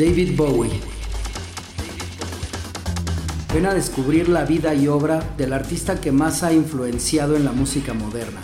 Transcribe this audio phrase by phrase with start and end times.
[0.00, 0.70] David Bowie.
[3.52, 7.52] Ven a descubrir la vida y obra del artista que más ha influenciado en la
[7.52, 8.40] música moderna.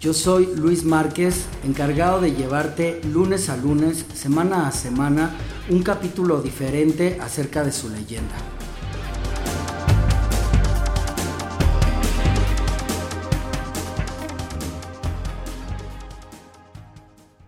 [0.00, 5.32] Yo soy Luis Márquez, encargado de llevarte lunes a lunes, semana a semana,
[5.68, 8.34] un capítulo diferente acerca de su leyenda.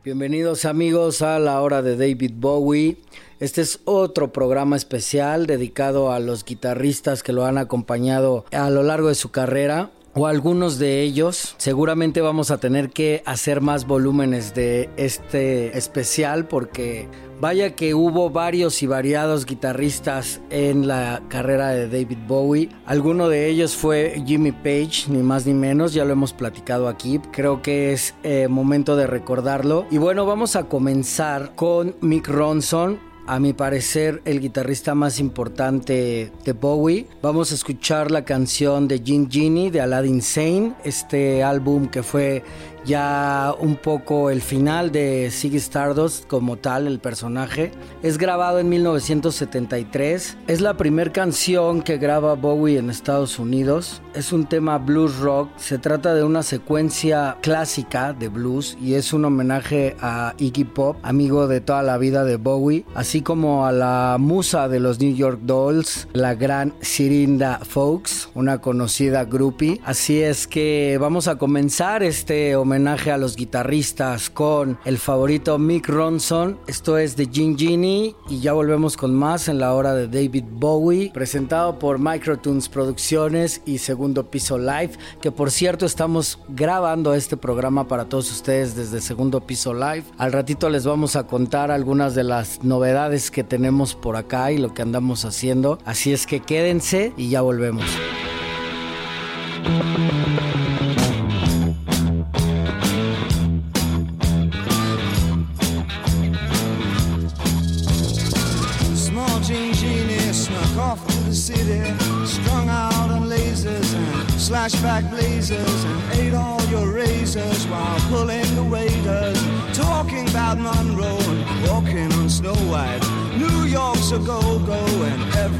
[0.05, 3.08] Bienvenidos amigos a la hora de David Bowie.
[3.41, 8.83] Este es otro programa especial dedicado a los guitarristas que lo han acompañado a lo
[8.83, 11.55] largo de su carrera o algunos de ellos.
[11.59, 17.09] Seguramente vamos a tener que hacer más volúmenes de este especial porque
[17.41, 22.70] vaya que hubo varios y variados guitarristas en la carrera de David Bowie.
[22.87, 27.20] Alguno de ellos fue Jimmy Page, ni más ni menos, ya lo hemos platicado aquí.
[27.32, 29.87] Creo que es eh, momento de recordarlo.
[29.91, 32.98] Y bueno, vamos a comenzar con Mick Ronson,
[33.29, 37.07] a mi parecer el guitarrista más importante de Bowie.
[37.21, 42.43] Vamos a escuchar la canción de Gin Genie de Aladdin Sane, este álbum que fue
[42.84, 47.73] ya un poco el final de Ziggy Stardust como tal, el personaje.
[48.02, 50.37] Es grabado en 1973.
[50.46, 54.01] Es la primera canción que graba Bowie en Estados Unidos.
[54.15, 55.51] Es un tema blues rock.
[55.57, 60.96] Se trata de una secuencia clásica de blues y es un homenaje a Iggy Pop,
[61.02, 65.15] amigo de toda la vida de Bowie, así como a la musa de los New
[65.15, 69.81] York Dolls, la gran Sirinda Fox, una conocida groupie.
[69.84, 75.59] Así es que vamos a comenzar este homenaje homenaje a los guitarristas con el favorito
[75.59, 76.59] Mick Ronson.
[76.66, 80.44] Esto es de Gin Genie y ya volvemos con más en la hora de David
[80.50, 84.91] Bowie, presentado por Microtunes Producciones y Segundo Piso Live,
[85.22, 90.05] que por cierto estamos grabando este programa para todos ustedes desde Segundo Piso Live.
[90.19, 94.59] Al ratito les vamos a contar algunas de las novedades que tenemos por acá y
[94.59, 95.78] lo que andamos haciendo.
[95.87, 97.87] Así es que quédense y ya volvemos.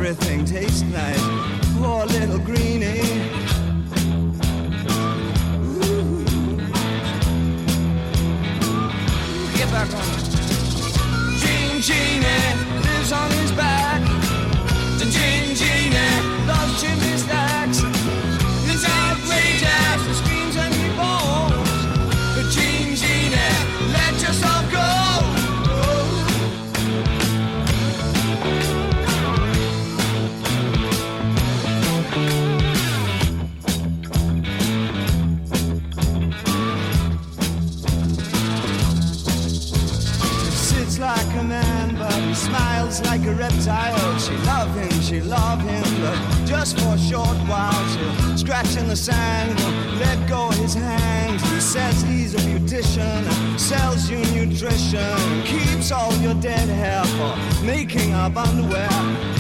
[0.09, 1.21] Everything tastes nice.
[1.77, 2.68] Poor little greenie.
[45.21, 47.89] Love him, but just for a short while.
[47.89, 49.59] She'll scratch in the sand,
[49.99, 51.41] let go his hand.
[51.41, 58.15] He says he's a beautician, sells you nutrition, keeps all your dead hair for making
[58.15, 59.38] up underwear.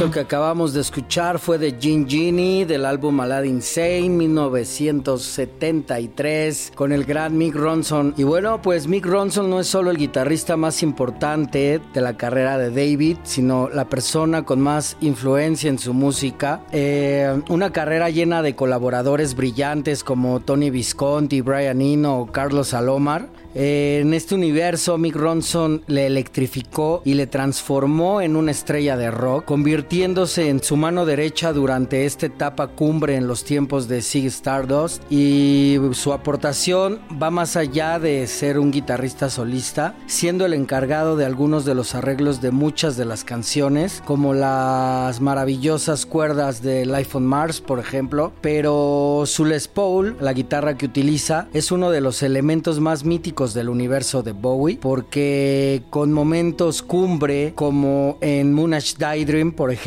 [0.00, 6.92] Eso que acabamos de escuchar fue de Gin Genie del álbum Aladdin Insane 1973 con
[6.92, 8.14] el gran Mick Ronson.
[8.16, 12.56] Y bueno, pues Mick Ronson no es solo el guitarrista más importante de la carrera
[12.56, 16.62] de David, sino la persona con más influencia en su música.
[16.72, 23.28] Eh, una carrera llena de colaboradores brillantes como Tony Visconti, Brian Eno o Carlos Salomar.
[23.54, 29.10] Eh, en este universo, Mick Ronson le electrificó y le transformó en una estrella de
[29.10, 29.50] rock,
[29.90, 35.02] convirtiéndose en su mano derecha durante esta etapa cumbre en los tiempos de Sig Stardust.
[35.10, 41.24] Y su aportación va más allá de ser un guitarrista solista, siendo el encargado de
[41.24, 47.16] algunos de los arreglos de muchas de las canciones, como las maravillosas cuerdas de Life
[47.16, 48.32] on Mars, por ejemplo.
[48.40, 53.54] Pero su Les Paul, la guitarra que utiliza, es uno de los elementos más míticos
[53.54, 59.79] del universo de Bowie, porque con momentos cumbre como en Moonage Daydream, por ejemplo,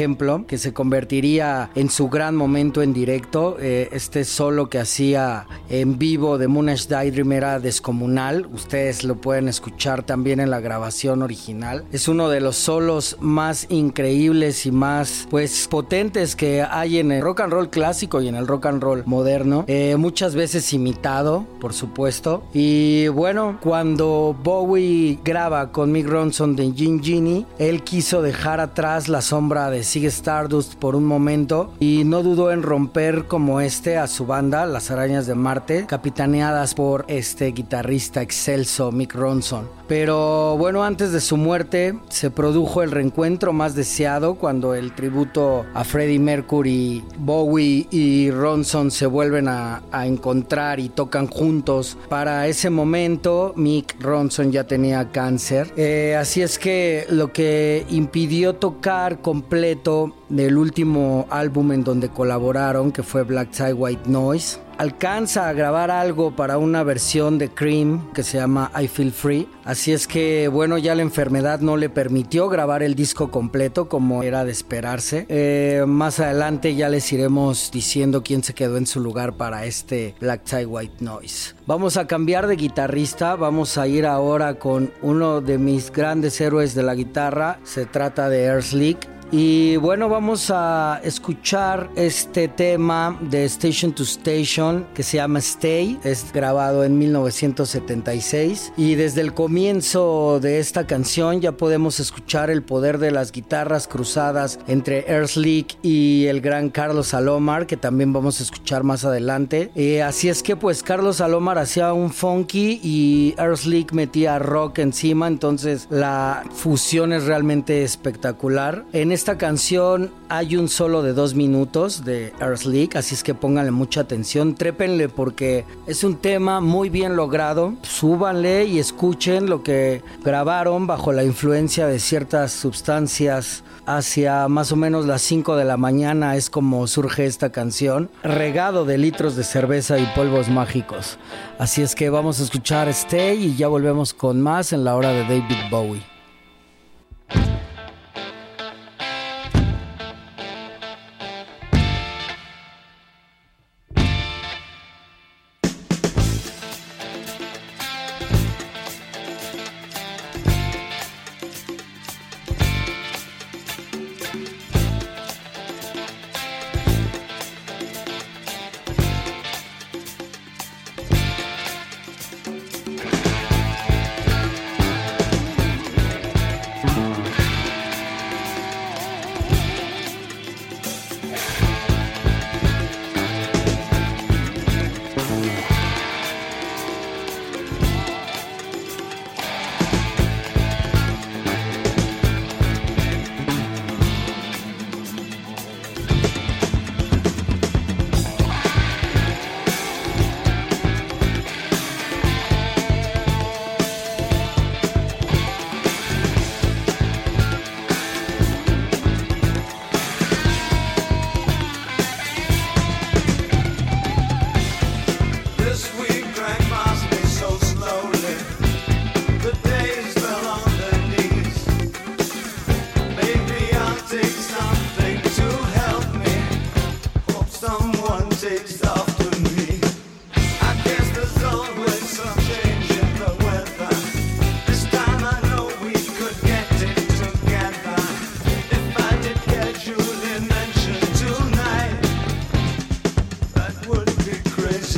[0.48, 6.00] que se convertiría en su gran momento en directo, eh, este solo que hacía en
[6.00, 11.86] vivo de Moonage Daydream era descomunal, ustedes lo pueden escuchar también en la grabación original,
[11.92, 17.22] es uno de los solos más increíbles y más pues potentes que hay en el
[17.22, 21.46] rock and roll clásico y en el rock and roll moderno, eh, muchas veces imitado,
[21.62, 28.24] por supuesto, y bueno, cuando Bowie graba con Mick Ronson de Gin Genie, él quiso
[28.24, 33.28] dejar atrás la sombra de Sig Stardust por un momento y no dudó en romper
[33.28, 39.14] como este a su banda, Las Arañas de Marte, capitaneadas por este guitarrista excelso Mick
[39.14, 39.68] Ronson.
[39.94, 45.68] Pero bueno, antes de su muerte se produjo el reencuentro más deseado cuando el tributo
[45.76, 51.96] a Freddie Mercury, Bowie y Ronson se vuelven a, encontrar y tocan juntos.
[52.10, 55.72] Para ese momento Mick Ronson ya tenía cáncer.
[55.78, 62.92] Eh, así es que lo que impidió tocar completo del último álbum en donde colaboraron,
[62.92, 68.12] que fue Black Tie White Noise, alcanza a grabar algo para una versión de Cream
[68.12, 69.48] que se llama I Feel Free.
[69.64, 74.24] Así es que, bueno, ya la enfermedad no le permitió grabar el disco completo como
[74.24, 75.26] era de esperarse.
[75.30, 80.16] Eh, más adelante ya les iremos diciendo quién se quedó en su lugar para este
[80.20, 81.56] Black Tie White Noise.
[81.66, 86.76] Vamos a cambiar de guitarrista, vamos a ir ahora con uno de mis grandes héroes
[86.76, 87.60] de la guitarra.
[87.64, 89.14] Se trata de Air Slick.
[89.36, 96.00] Y bueno, vamos a escuchar este tema de Station to Station que se llama Stay.
[96.04, 98.74] Es grabado en 1976.
[98.78, 103.88] Y desde el comienzo de esta canción ya podemos escuchar el poder de las guitarras
[103.88, 109.72] cruzadas entre Earthlick y el gran Carlos Salomar, que también vamos a escuchar más adelante.
[109.74, 115.28] Eh, así es que pues Carlos Salomar hacía un funky y Earthlick metía rock encima.
[115.28, 118.86] Entonces la fusión es realmente espectacular.
[118.94, 123.34] En esta canción hay un solo de dos minutos de Earth League, así es que
[123.34, 127.74] pónganle mucha atención, trépenle porque es un tema muy bien logrado.
[127.84, 134.76] Súbanle y escuchen lo que grabaron bajo la influencia de ciertas sustancias hacia más o
[134.76, 139.46] menos las 5 de la mañana es como surge esta canción, regado de litros de
[139.46, 141.18] cerveza y polvos mágicos.
[141.60, 145.14] Así es que vamos a escuchar Stay y ya volvemos con más en la hora
[145.14, 146.13] de David Bowie.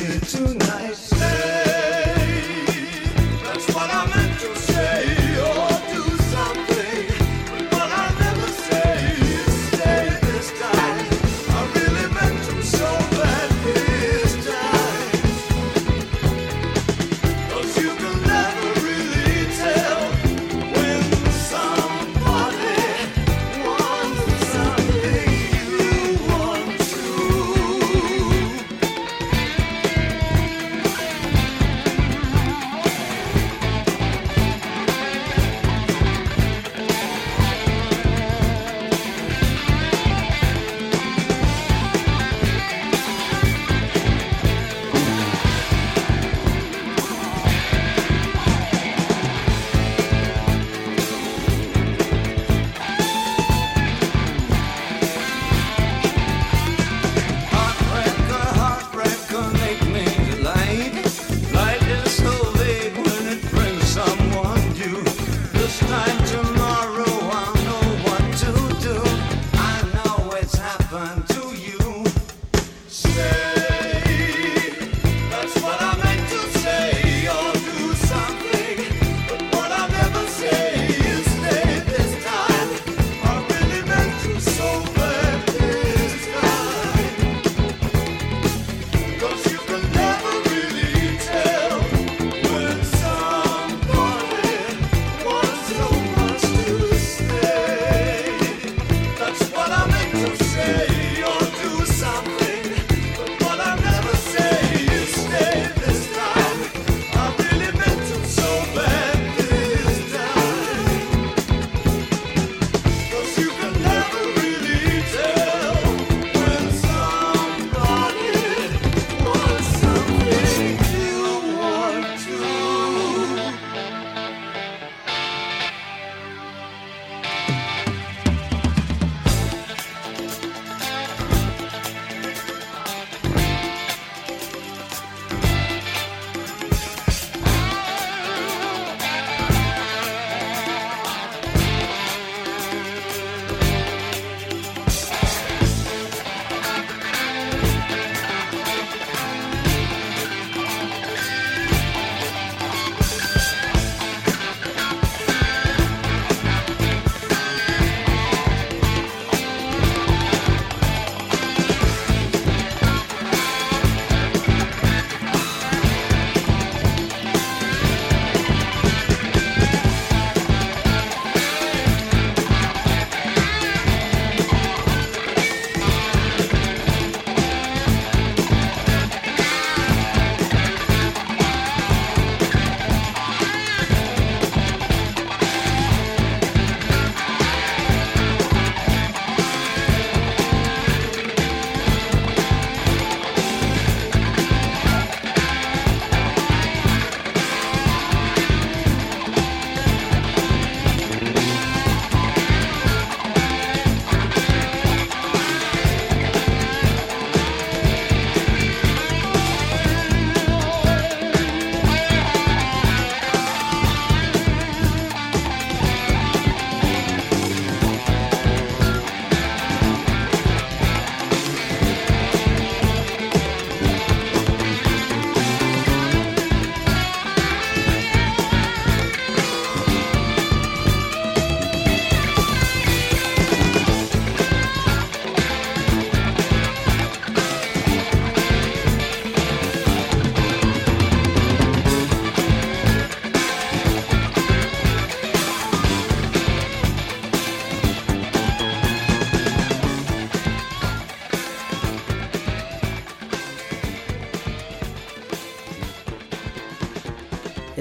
[0.05, 1.34] tonight.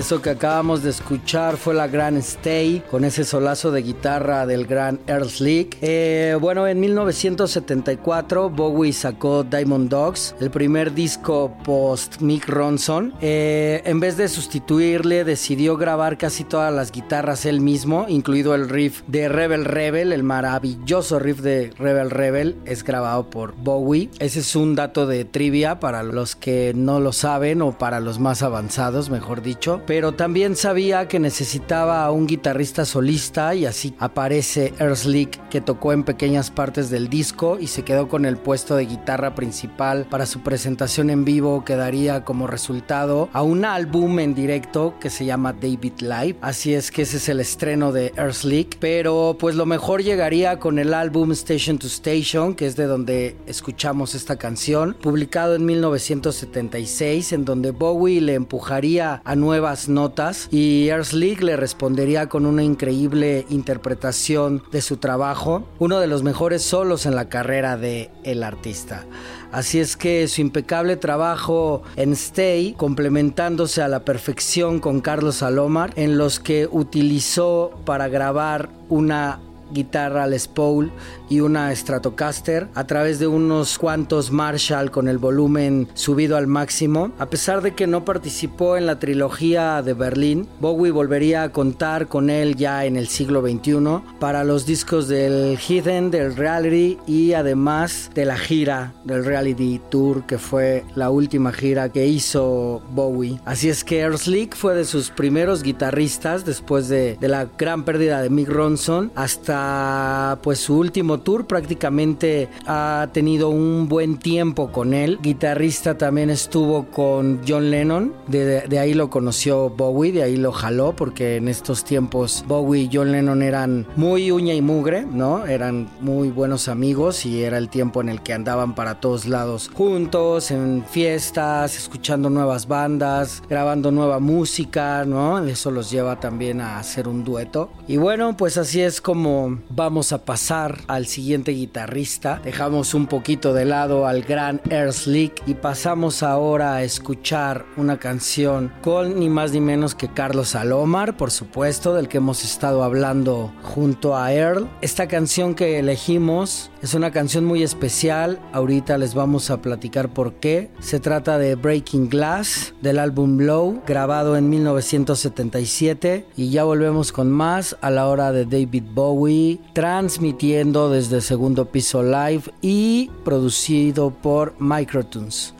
[0.04, 4.66] Eso que acabamos de escuchar fue la gran Stay con ese solazo de guitarra del
[4.66, 5.78] gran Slick.
[5.80, 13.14] Eh, bueno, en 1974 Bowie sacó Diamond Dogs, el primer disco post Mick Ronson.
[13.22, 18.68] Eh, en vez de sustituirle, decidió grabar casi todas las guitarras él mismo, incluido el
[18.68, 24.10] riff de Rebel Rebel, el maravilloso riff de Rebel Rebel, es grabado por Bowie.
[24.18, 28.18] Ese es un dato de trivia para los que no lo saben o para los
[28.18, 29.80] más avanzados, mejor dicho
[30.14, 36.02] también sabía que necesitaba a un guitarrista solista y así aparece Earthlick que tocó en
[36.02, 40.40] pequeñas partes del disco y se quedó con el puesto de guitarra principal para su
[40.40, 45.52] presentación en vivo que daría como resultado a un álbum en directo que se llama
[45.52, 46.38] David Live.
[46.40, 50.78] Así es que ese es el estreno de Earthlick, pero pues lo mejor llegaría con
[50.78, 57.32] el álbum Station to Station, que es de donde escuchamos esta canción, publicado en 1976
[57.32, 63.46] en donde Bowie le empujaría a nuevas notas y League le respondería con una increíble
[63.50, 69.04] interpretación de su trabajo, uno de los mejores solos en la carrera de el artista.
[69.52, 75.92] Así es que su impecable trabajo en Stay, complementándose a la perfección con Carlos Salomar,
[75.96, 79.40] en los que utilizó para grabar una
[79.72, 80.90] guitarra Les Paul
[81.28, 87.12] y una Stratocaster a través de unos cuantos Marshall con el volumen subido al máximo.
[87.18, 92.08] A pesar de que no participó en la trilogía de Berlín, Bowie volvería a contar
[92.08, 97.32] con él ya en el siglo XXI para los discos del Hidden, del Reality y
[97.32, 103.40] además de la gira del Reality Tour que fue la última gira que hizo Bowie.
[103.44, 108.22] Así es que Earthlick fue de sus primeros guitarristas después de, de la gran pérdida
[108.22, 114.94] de Mick Ronson hasta pues su último tour prácticamente ha tenido un buen tiempo con
[114.94, 115.18] él.
[115.22, 120.94] Guitarrista también estuvo con John Lennon, de, ahí lo conoció Bowie, de ahí lo jaló
[120.96, 125.46] porque en estos tiempos Bowie y John Lennon eran muy uña y mugre, ¿no?
[125.46, 129.70] Eran muy buenos amigos y era el tiempo en el que andaban para todos lados
[129.72, 135.44] juntos, en fiestas, escuchando nuevas bandas, grabando nueva música, ¿no?
[135.44, 137.70] Eso los lleva también a hacer un dueto.
[137.86, 142.40] Y bueno, pues así es como vamos a pasar al siguiente guitarrista.
[142.44, 148.72] Dejamos un poquito de lado al gran Slick y pasamos ahora a escuchar una canción
[148.82, 153.52] con ni más ni menos que Carlos Salomar, por supuesto, del que hemos estado hablando
[153.62, 154.68] junto a Earl.
[154.80, 158.38] Esta canción que elegimos es una canción muy especial.
[158.52, 160.70] Ahorita les vamos a platicar por qué.
[160.80, 167.30] Se trata de Breaking Glass del álbum Blow, grabado en 1977 y ya volvemos con
[167.30, 174.54] más a la hora de David Bowie transmitiendo desde segundo piso live y producido por
[174.60, 175.53] Microtunes.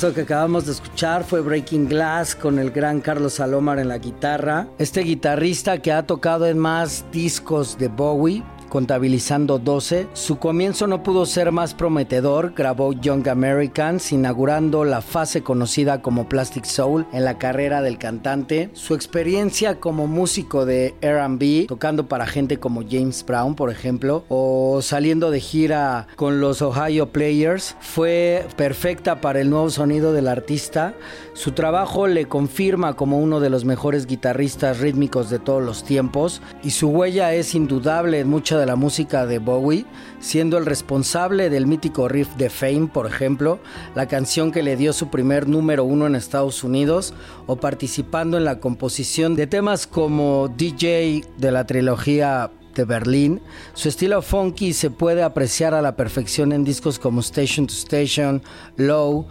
[0.00, 4.66] Que acabamos de escuchar fue Breaking Glass con el gran Carlos Salomar en la guitarra.
[4.78, 10.06] Este guitarrista que ha tocado en más discos de Bowie, contabilizando 12.
[10.14, 16.26] Su comienzo no pudo ser más prometedor, grabó Young Americans, inaugurando la fase conocida como
[16.26, 18.70] Plastic Soul en la carrera del cantante.
[18.72, 24.80] Su experiencia como músico de RB, tocando para gente como James Brown, por ejemplo, o
[24.80, 30.94] saliendo de gira con los Ohio Players, fue perfecta para el nuevo sonido del artista.
[31.34, 36.40] Su trabajo le confirma como uno de los mejores guitarristas rítmicos de todos los tiempos
[36.62, 39.86] y su huella es indudable en mucha de la música de Bowie,
[40.20, 43.58] siendo el responsable del mítico riff de Fame, por ejemplo,
[43.94, 47.14] la canción que le dio su primer número uno en Estados Unidos,
[47.46, 53.40] o participando en la composición de temas como DJ de la trilogía de Berlín.
[53.74, 58.42] Su estilo funky se puede apreciar a la perfección en discos como Station to Station,
[58.76, 59.26] Low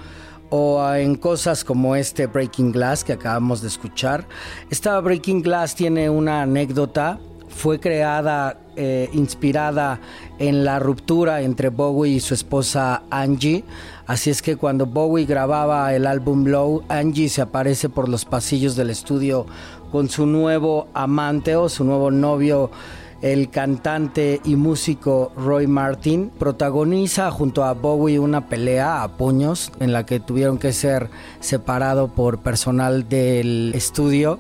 [0.50, 4.28] o en cosas como este Breaking Glass que acabamos de escuchar.
[4.70, 10.00] Esta Breaking Glass tiene una anécdota fue creada eh, inspirada
[10.38, 13.64] en la ruptura entre Bowie y su esposa Angie.
[14.08, 18.76] Así es que cuando Bowie grababa el álbum Low, Angie se aparece por los pasillos
[18.76, 19.46] del estudio
[19.92, 22.70] con su nuevo amante o su nuevo novio
[23.22, 29.92] el cantante y músico Roy Martin protagoniza junto a Bowie una pelea a puños en
[29.92, 31.10] la que tuvieron que ser
[31.42, 34.40] separado por personal del estudio.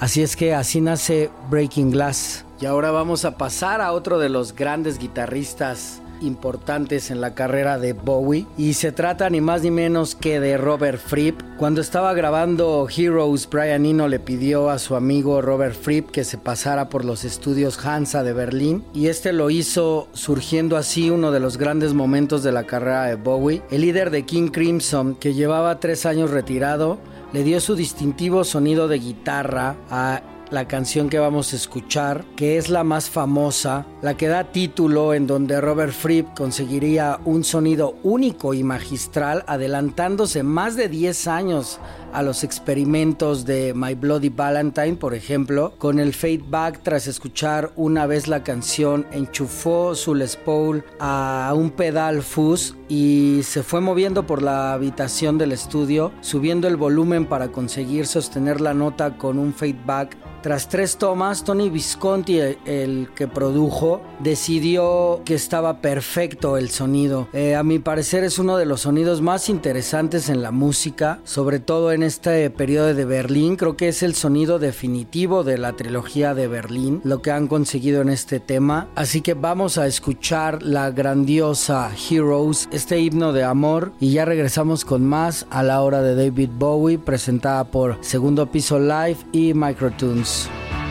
[0.00, 2.45] Así es que así nace Breaking Glass.
[2.60, 7.78] Y ahora vamos a pasar a otro de los grandes guitarristas importantes en la carrera
[7.78, 11.40] de Bowie y se trata ni más ni menos que de Robert Fripp.
[11.58, 16.38] Cuando estaba grabando Heroes, Brian Eno le pidió a su amigo Robert Fripp que se
[16.38, 21.40] pasara por los estudios Hansa de Berlín y este lo hizo surgiendo así uno de
[21.40, 23.62] los grandes momentos de la carrera de Bowie.
[23.70, 26.98] El líder de King Crimson, que llevaba tres años retirado,
[27.32, 32.56] le dio su distintivo sonido de guitarra a la canción que vamos a escuchar, que
[32.56, 37.96] es la más famosa, la que da título en donde Robert Fripp conseguiría un sonido
[38.02, 41.80] único y magistral, adelantándose más de 10 años
[42.12, 47.72] a los experimentos de My Bloody Valentine, por ejemplo, con el Fade Back tras escuchar
[47.76, 53.80] una vez la canción, enchufó su Les Paul a un pedal fuzz y se fue
[53.80, 59.38] moviendo por la habitación del estudio, subiendo el volumen para conseguir sostener la nota con
[59.38, 66.56] un Fade Back tras tres tomas, Tony Visconti, el que produjo, decidió que estaba perfecto
[66.56, 67.26] el sonido.
[67.32, 71.58] Eh, a mi parecer es uno de los sonidos más interesantes en la música, sobre
[71.58, 73.56] todo en este periodo de Berlín.
[73.56, 78.00] Creo que es el sonido definitivo de la trilogía de Berlín, lo que han conseguido
[78.00, 78.86] en este tema.
[78.94, 84.84] Así que vamos a escuchar la grandiosa Heroes, este himno de amor, y ya regresamos
[84.84, 90.35] con más a la hora de David Bowie, presentada por Segundo Piso Live y Microtunes.
[90.36, 90.85] Peace.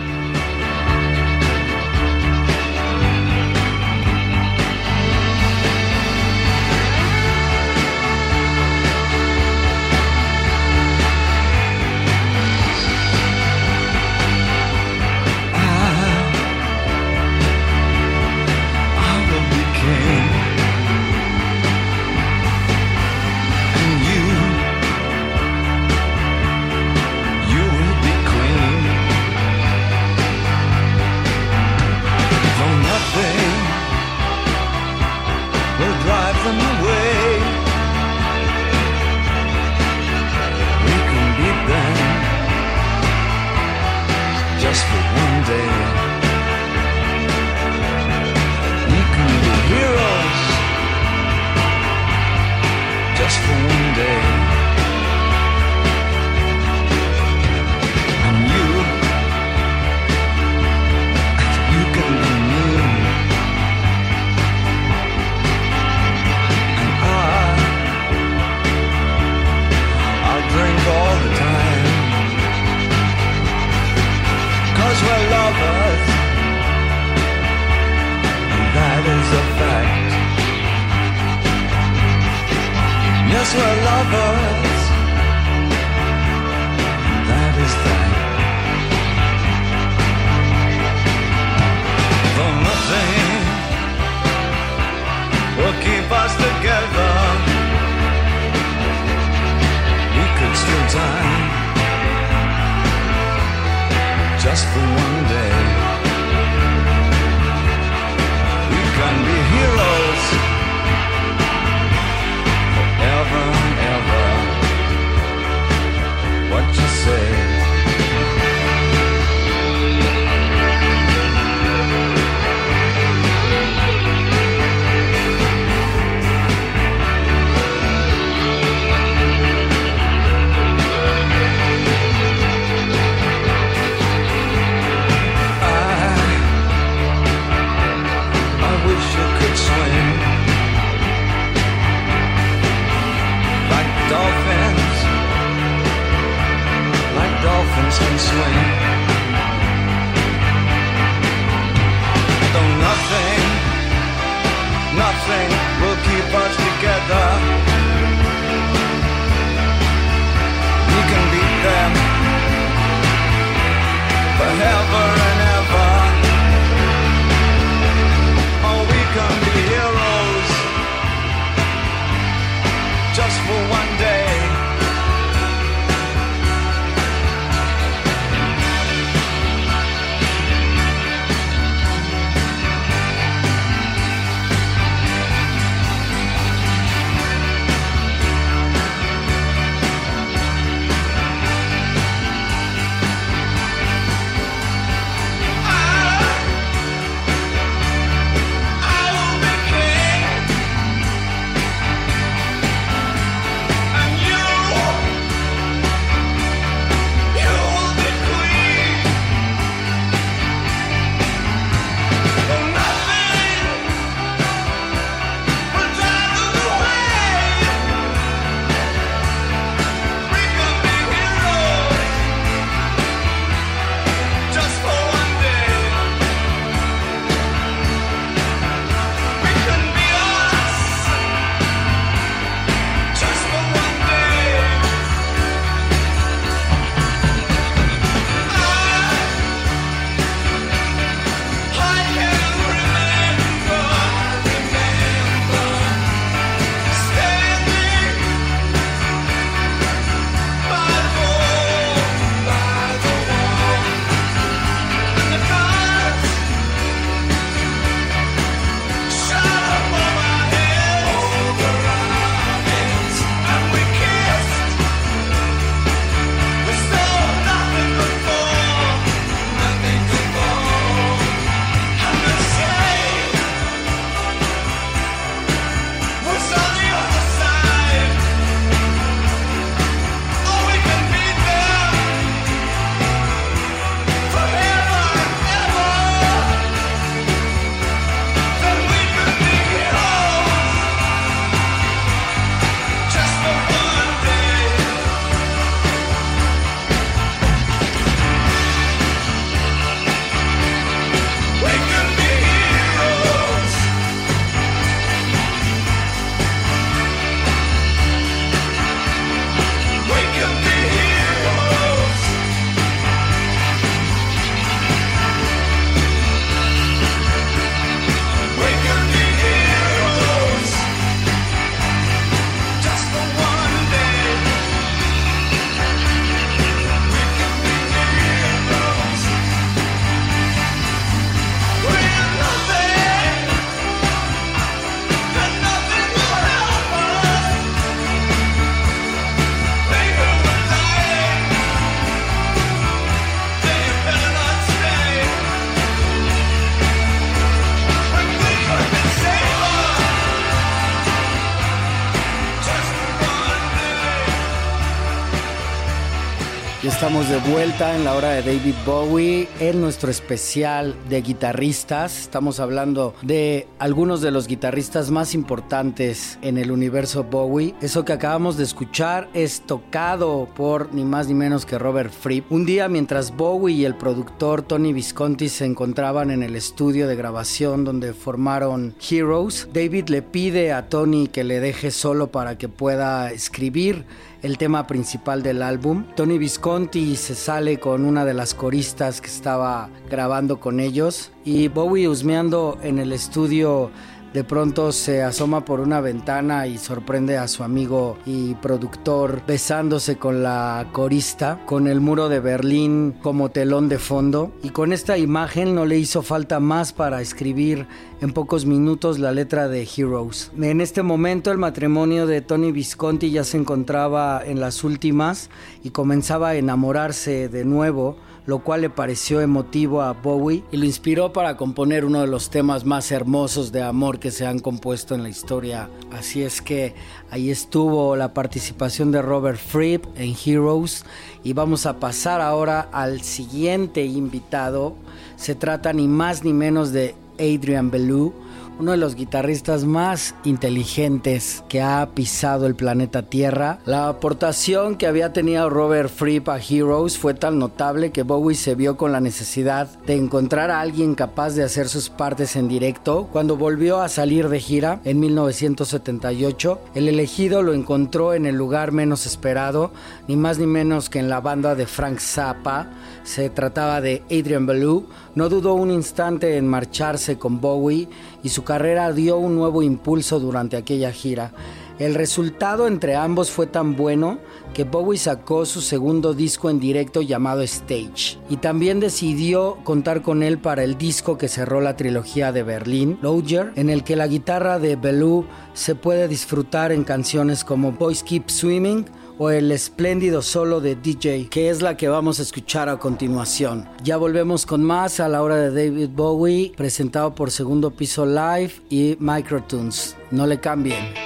[357.05, 362.21] Estamos de vuelta en la hora de David Bowie en nuestro especial de guitarristas.
[362.21, 367.75] Estamos hablando de algunos de los guitarristas más importantes en el universo Bowie.
[367.79, 372.51] Eso que acabamos de escuchar es tocado por ni más ni menos que Robert Fripp.
[372.51, 377.15] Un día mientras Bowie y el productor Tony Visconti se encontraban en el estudio de
[377.15, 382.67] grabación donde formaron Heroes, David le pide a Tony que le deje solo para que
[382.67, 384.05] pueda escribir
[384.45, 386.05] el tema principal del álbum.
[386.15, 391.67] Tony Visconti se sale con una de las coristas que estaba grabando con ellos y
[391.67, 393.89] Bowie husmeando en el estudio
[394.35, 400.17] de pronto se asoma por una ventana y sorprende a su amigo y productor besándose
[400.17, 404.51] con la corista, con el muro de Berlín como telón de fondo.
[404.61, 407.87] Y con esta imagen no le hizo falta más para escribir
[408.19, 410.51] en pocos minutos la letra de Heroes.
[410.59, 415.49] En este momento el matrimonio de Tony Visconti ya se encontraba en las últimas
[415.81, 420.85] y comenzaba a enamorarse de nuevo lo cual le pareció emotivo a Bowie y lo
[420.85, 425.15] inspiró para componer uno de los temas más hermosos de amor que se han compuesto
[425.15, 425.89] en la historia.
[426.11, 426.93] Así es que
[427.31, 431.05] ahí estuvo la participación de Robert Fripp en Heroes
[431.43, 434.95] y vamos a pasar ahora al siguiente invitado.
[435.37, 438.33] Se trata ni más ni menos de Adrian Belew,
[438.79, 443.79] uno de los guitarristas más inteligentes que ha pisado el planeta Tierra.
[443.85, 448.75] La aportación que había tenido Robert Fripp a Heroes fue tan notable que Bowie se
[448.75, 453.27] vio con la necesidad de encontrar a alguien capaz de hacer sus partes en directo.
[453.31, 458.91] Cuando volvió a salir de gira en 1978, el elegido lo encontró en el lugar
[458.91, 459.91] menos esperado,
[460.27, 462.87] ni más ni menos que en la banda de Frank Zappa.
[463.23, 465.07] Se trataba de Adrian Belew.
[465.33, 468.07] No dudó un instante en marcharse con Bowie
[468.45, 471.51] y su carrera dio un nuevo impulso durante aquella gira.
[471.97, 474.37] El resultado entre ambos fue tan bueno
[474.75, 480.43] que Bowie sacó su segundo disco en directo llamado Stage y también decidió contar con
[480.43, 484.27] él para el disco que cerró la trilogía de Berlín, Lodger, en el que la
[484.27, 489.05] guitarra de Bellew se puede disfrutar en canciones como Boys Keep Swimming
[489.37, 493.87] o el espléndido solo de DJ, que es la que vamos a escuchar a continuación.
[494.03, 498.73] Ya volvemos con más a la hora de David Bowie, presentado por Segundo Piso Live
[498.89, 500.15] y Microtunes.
[500.31, 501.24] No le cambien.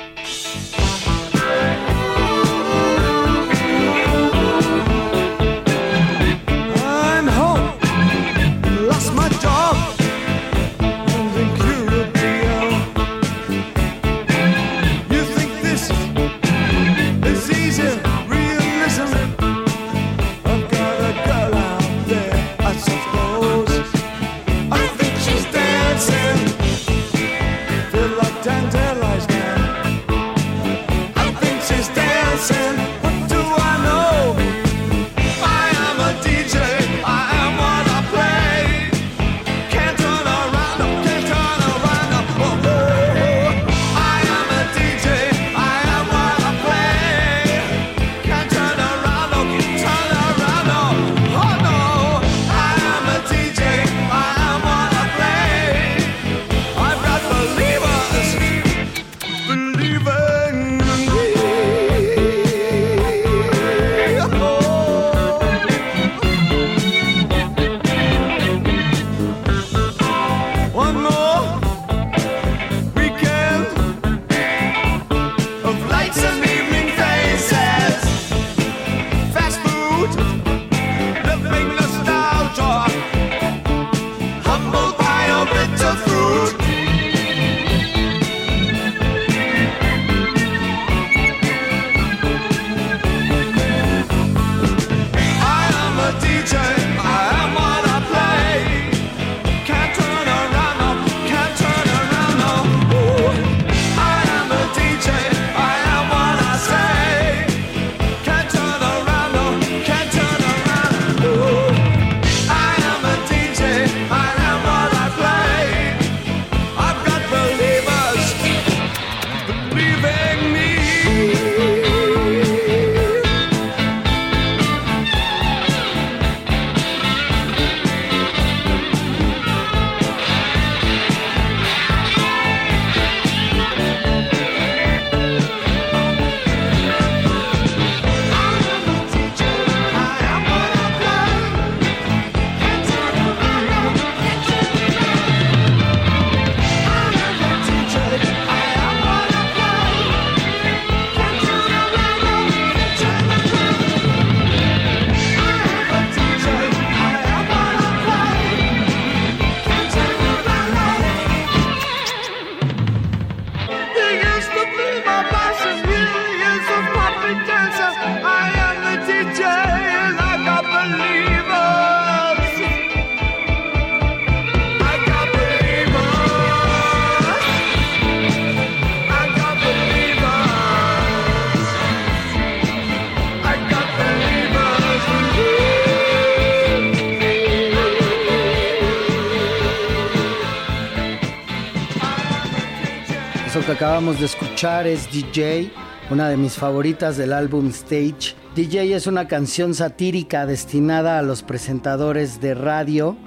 [194.00, 195.74] De escuchar es DJ,
[196.10, 198.34] una de mis favoritas del álbum Stage.
[198.56, 203.18] DJ es una canción satírica destinada a los presentadores de radio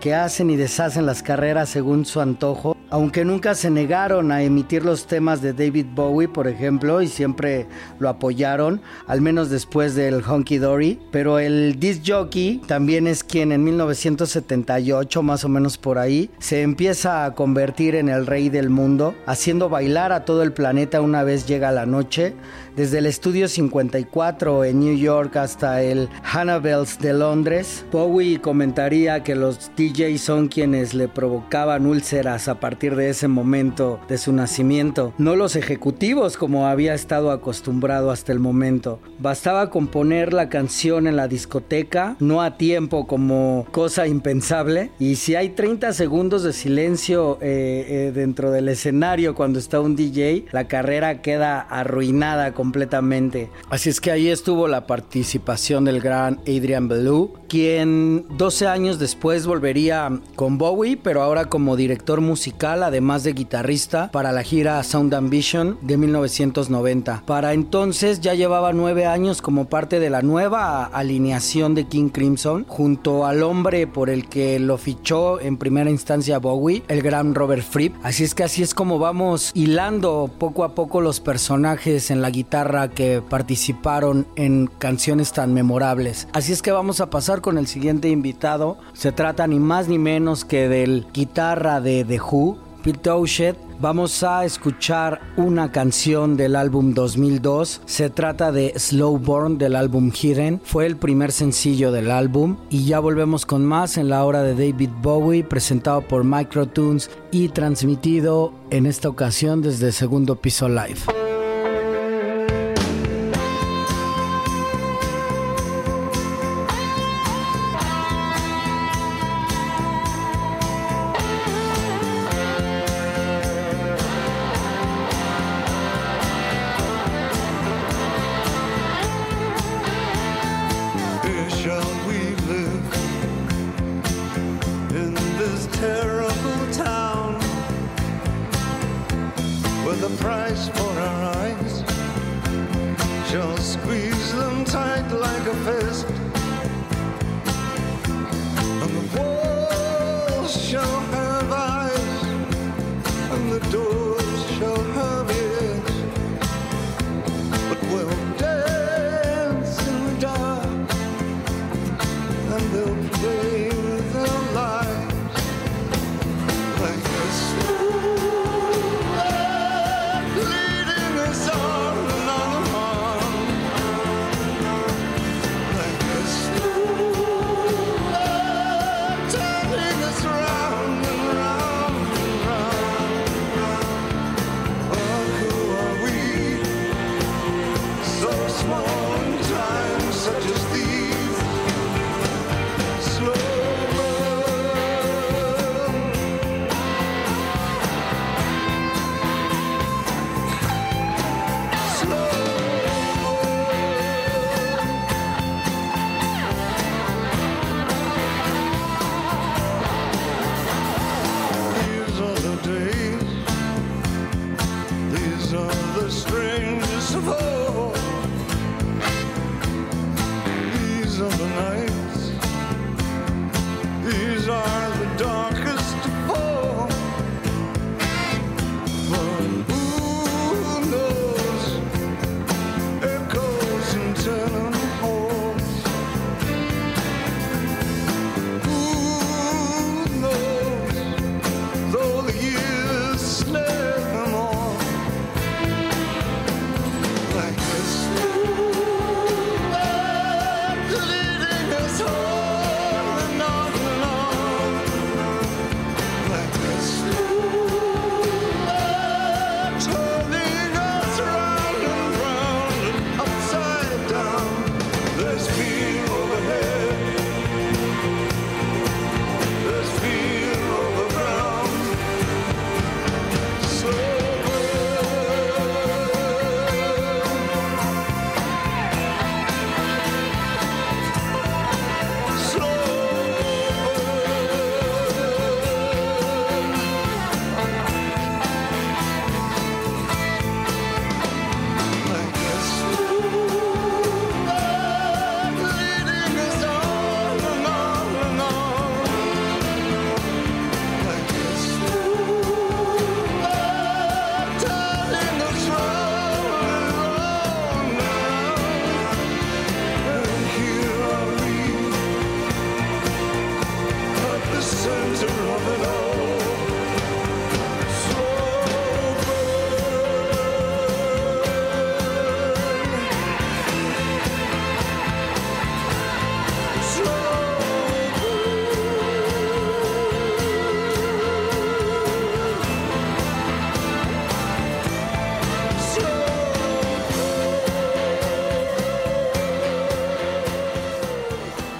[0.00, 4.84] que hacen y deshacen las carreras según su antojo aunque nunca se negaron a emitir
[4.84, 7.66] los temas de David Bowie, por ejemplo, y siempre
[7.98, 13.50] lo apoyaron, al menos después del Honky Dory, pero el disc jockey también es quien
[13.50, 18.68] en 1978, más o menos por ahí, se empieza a convertir en el rey del
[18.68, 22.34] mundo, haciendo bailar a todo el planeta una vez llega la noche,
[22.74, 27.84] desde el estudio 54 en New York hasta el Hannibals de Londres.
[27.92, 33.28] Bowie comentaría que los DJs son quienes le provocaban úlceras a partir partir de ese
[33.28, 38.98] momento de su nacimiento, no los ejecutivos como había estado acostumbrado hasta el momento.
[39.18, 45.34] Bastaba componer la canción en la discoteca, no a tiempo como cosa impensable, y si
[45.34, 50.68] hay 30 segundos de silencio eh, eh, dentro del escenario cuando está un DJ, la
[50.68, 53.50] carrera queda arruinada completamente.
[53.70, 59.48] Así es que ahí estuvo la participación del gran Adrian Belew, quien 12 años después
[59.48, 65.12] volvería con Bowie, pero ahora como director musical, además de guitarrista, para la gira Sound
[65.12, 67.24] Ambition de 1990.
[67.26, 72.64] Para entonces ya llevaba nueve años como parte de la nueva alineación de King Crimson,
[72.68, 77.64] junto al hombre por el que lo fichó en primera instancia Bowie, el gran Robert
[77.64, 77.96] Fripp.
[78.04, 82.30] Así es que así es como vamos hilando poco a poco los personajes en la
[82.30, 82.51] guitarra
[82.94, 86.28] que participaron en canciones tan memorables.
[86.34, 88.76] Así es que vamos a pasar con el siguiente invitado.
[88.92, 93.56] Se trata ni más ni menos que del guitarra de The Who, Phil Townshend.
[93.80, 97.80] Vamos a escuchar una canción del álbum 2002.
[97.86, 100.60] Se trata de Slow Burn del álbum Hidden.
[100.62, 102.58] Fue el primer sencillo del álbum.
[102.68, 107.48] Y ya volvemos con más en la hora de David Bowie, presentado por Microtunes y
[107.48, 111.00] transmitido en esta ocasión desde segundo piso live.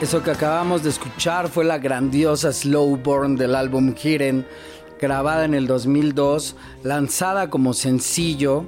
[0.03, 4.45] Eso que acabamos de escuchar fue la grandiosa Slow Burn del álbum Hidden,
[5.01, 8.65] grabada en el 2002, lanzada como sencillo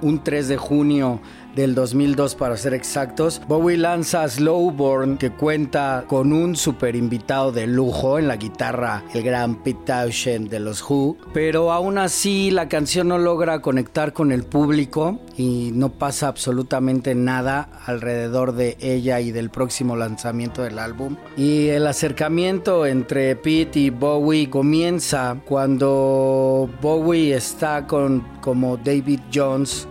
[0.00, 1.20] un 3 de junio
[1.54, 7.66] del 2002 para ser exactos, Bowie lanza Slowborn que cuenta con un super invitado de
[7.66, 12.68] lujo en la guitarra, el gran Pete Townshend de los Who, pero aún así la
[12.68, 19.20] canción no logra conectar con el público y no pasa absolutamente nada alrededor de ella
[19.20, 21.16] y del próximo lanzamiento del álbum.
[21.36, 29.86] Y el acercamiento entre Pete y Bowie comienza cuando Bowie está con como David Jones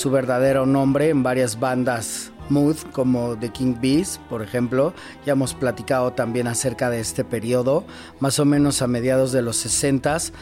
[0.00, 4.94] su verdadero nombre en varias bandas mood como The King Bees, por ejemplo.
[5.26, 7.84] Ya hemos platicado también acerca de este periodo,
[8.18, 10.32] más o menos a mediados de los 60s.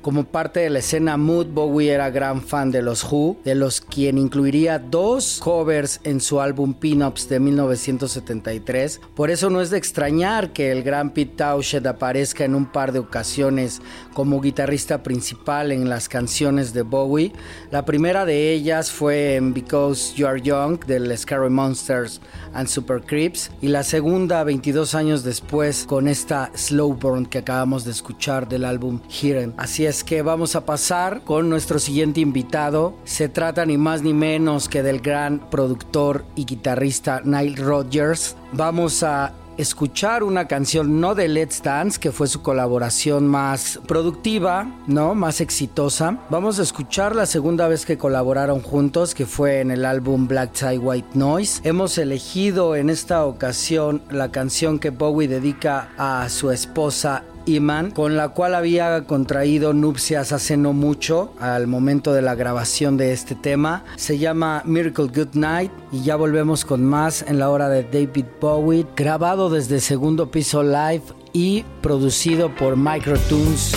[0.00, 3.80] Como parte de la escena Mood, Bowie era gran fan de los Who, de los
[3.80, 9.00] quien incluiría dos covers en su álbum Pin-Ups de 1973.
[9.16, 12.92] Por eso no es de extrañar que el gran Pete Townshend aparezca en un par
[12.92, 13.82] de ocasiones
[14.14, 17.32] como guitarrista principal en las canciones de Bowie.
[17.72, 22.20] La primera de ellas fue en Because You Are Young del Scary Monsters
[22.54, 27.84] and Super Creeps y la segunda 22 años después con esta Slow Burn que acabamos
[27.84, 29.54] de escuchar del álbum Hidden.
[29.56, 32.94] Así es que vamos a pasar con nuestro siguiente invitado.
[33.04, 38.36] Se trata ni más ni menos que del gran productor y guitarrista Nile Rodgers.
[38.52, 44.70] Vamos a escuchar una canción no de Let's Dance, que fue su colaboración más productiva,
[44.86, 45.14] ¿no?
[45.14, 46.18] Más exitosa.
[46.30, 50.52] Vamos a escuchar la segunda vez que colaboraron juntos, que fue en el álbum Black
[50.52, 51.60] Tie White Noise.
[51.64, 58.16] Hemos elegido en esta ocasión la canción que Bowie dedica a su esposa Iman, con
[58.16, 63.34] la cual había contraído nupcias hace no mucho, al momento de la grabación de este
[63.34, 63.84] tema.
[63.96, 68.26] Se llama Miracle Good Night y ya volvemos con más en la hora de David
[68.40, 73.74] Bowie, grabado desde segundo piso live y producido por Microtunes.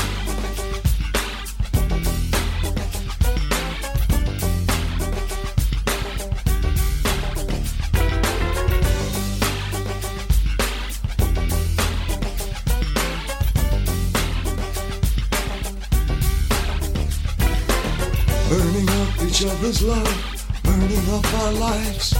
[19.45, 22.13] Other's love, burning up our lives.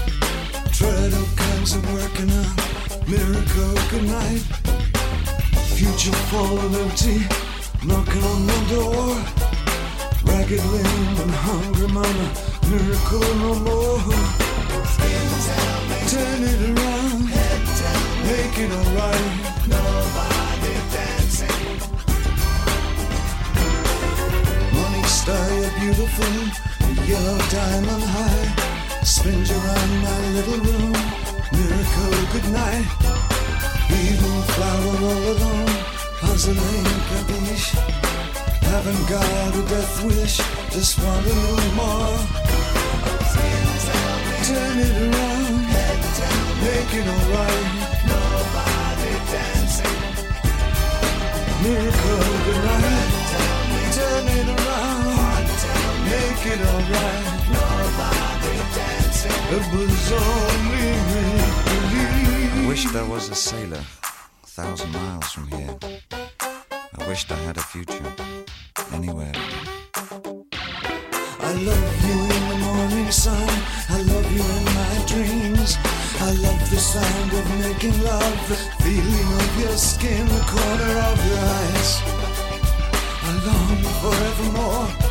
[0.72, 2.46] Tread up kinds of working a
[3.08, 4.42] miracle goodnight.
[5.78, 7.20] Future falling empty,
[7.86, 9.16] knocking on the door.
[10.24, 12.28] Ragged limb and hungry mama,
[12.70, 14.00] miracle no more.
[16.10, 17.26] Turn it around,
[18.26, 19.28] make it alright.
[19.68, 21.78] Nobody dancing.
[24.74, 26.71] Morning star, you're beautiful
[27.08, 30.94] yellow diamond high spins around my little room.
[31.52, 32.88] Miracle, good night.
[33.90, 35.74] Evening flower all alone,
[36.22, 37.70] puzzling capiche.
[38.72, 40.38] Haven't got a death wish,
[40.72, 42.18] just want a little more.
[44.48, 45.56] Turn it around,
[46.64, 47.68] make it alright.
[48.12, 50.00] Nobody dancing.
[51.64, 53.12] Miracle, good night.
[53.96, 55.11] Turn it around
[56.12, 57.26] make it alright.
[57.58, 59.38] Nobody dancing.
[59.56, 62.54] It was only make believe.
[62.58, 63.84] I wish there was a sailor,
[64.44, 65.76] a thousand miles from here.
[66.98, 68.12] I wished I had a future
[68.94, 69.34] anywhere.
[71.50, 73.50] I love you in the morning sun.
[73.90, 75.78] I love you in my dreams.
[76.30, 81.18] I love the sound of making love, the feeling of your skin, the corner of
[81.30, 81.92] your eyes.
[83.28, 85.11] I long forevermore.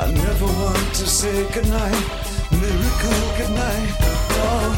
[0.00, 2.04] I never want to say goodnight.
[2.52, 3.90] Miracle goodnight.
[4.38, 4.70] Oh,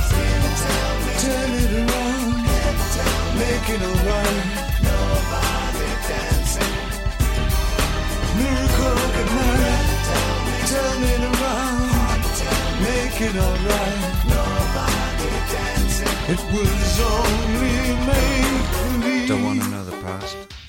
[1.21, 2.41] turn it around.
[3.37, 4.41] Make it alright.
[4.81, 6.75] Nobody dancing.
[8.41, 9.89] Miracle goodnight.
[10.73, 11.91] Turn it around.
[12.81, 14.01] Make it alright.
[14.25, 16.15] Nobody dancing.
[16.33, 17.77] It was only
[18.09, 18.41] make
[18.73, 19.29] believe.
[19.29, 20.60] Don't want the past.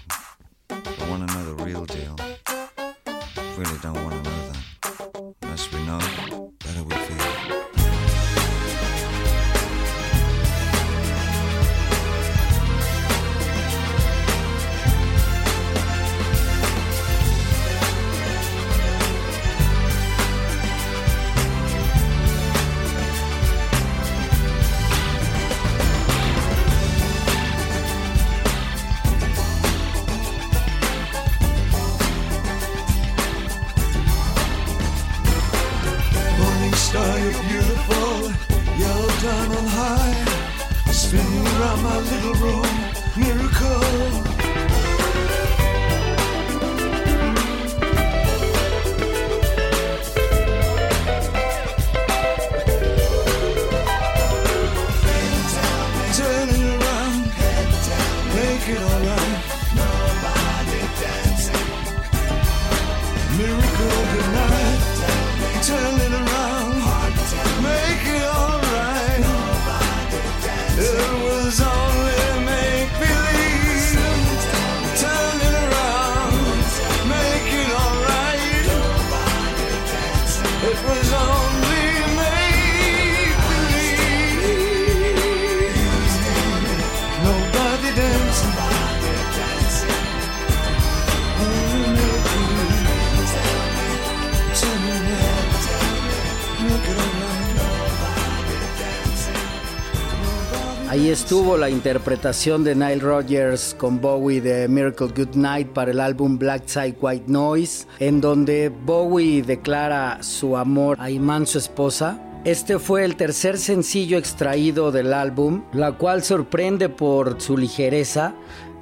[101.61, 106.63] La interpretación de Nile Rodgers con Bowie de Miracle Good Night para el álbum Black
[106.65, 112.19] Side White Noise, en donde Bowie declara su amor a Iman, su esposa.
[112.45, 118.33] Este fue el tercer sencillo extraído del álbum, la cual sorprende por su ligereza.